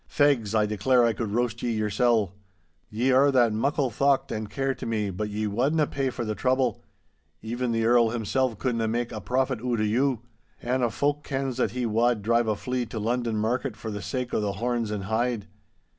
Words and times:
Fegs, 0.09 0.55
I 0.55 0.65
declare 0.65 1.05
I 1.05 1.13
could 1.13 1.29
roast 1.29 1.61
ye 1.61 1.69
yoursel'. 1.73 2.33
Ye 2.89 3.11
are 3.11 3.31
that 3.31 3.53
muckle 3.53 3.91
thocht 3.91 4.31
and 4.31 4.49
care 4.49 4.73
to 4.73 4.87
me, 4.87 5.11
but 5.11 5.29
ye 5.29 5.45
wadna 5.45 5.85
pay 5.85 6.09
for 6.09 6.25
the 6.25 6.33
trouble. 6.33 6.81
Even 7.43 7.71
the 7.71 7.85
Earl 7.85 8.09
himsel' 8.09 8.55
couldna 8.55 8.87
mak' 8.87 9.11
a 9.11 9.21
profit 9.21 9.59
oot 9.61 9.79
o' 9.79 9.83
you—an' 9.83 10.81
a' 10.81 10.89
folk 10.89 11.23
kens 11.23 11.57
that 11.57 11.69
he 11.73 11.85
wad 11.85 12.23
drive 12.23 12.47
a 12.47 12.55
flea 12.55 12.87
to 12.87 12.97
London 12.97 13.37
market 13.37 13.75
for 13.77 13.91
the 13.91 14.01
sake 14.01 14.33
o' 14.33 14.41
the 14.41 14.53
horns 14.53 14.89
and 14.89 15.03
hide! 15.03 15.45